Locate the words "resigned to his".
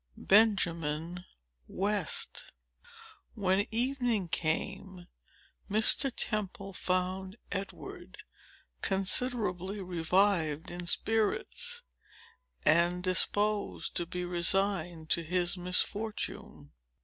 14.25-15.55